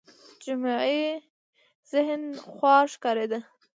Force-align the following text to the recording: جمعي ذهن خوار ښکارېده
جمعي 0.43 1.03
ذهن 1.91 2.21
خوار 2.53 2.85
ښکارېده 2.93 3.39